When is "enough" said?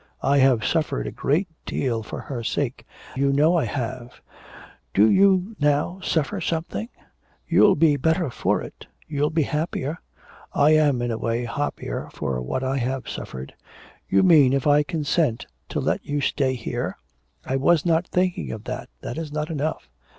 19.51-19.87